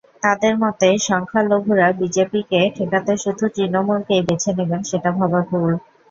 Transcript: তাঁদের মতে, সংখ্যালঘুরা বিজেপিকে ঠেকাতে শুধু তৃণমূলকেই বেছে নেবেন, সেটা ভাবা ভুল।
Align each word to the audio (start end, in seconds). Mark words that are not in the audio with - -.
তাঁদের 0.23 0.53
মতে, 0.59 0.87
সংখ্যালঘুরা 1.07 1.87
বিজেপিকে 1.99 2.59
ঠেকাতে 2.75 3.13
শুধু 3.23 3.43
তৃণমূলকেই 3.55 4.21
বেছে 4.27 4.51
নেবেন, 4.57 4.81
সেটা 4.89 5.09
ভাবা 5.17 5.41
ভুল। 5.49 5.71